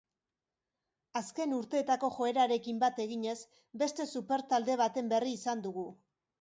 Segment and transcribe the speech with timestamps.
[1.21, 3.37] Azken urteetako joerarekin bat eginez,
[3.85, 5.89] beste super-talde baten berri izan dugu.